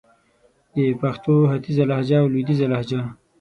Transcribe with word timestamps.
د 0.75 0.77
پښتو 1.01 1.33
ختیځه 1.51 1.83
لهجه 1.89 2.17
او 2.21 2.27
لويديځه 2.33 2.65
لهجه 2.73 2.99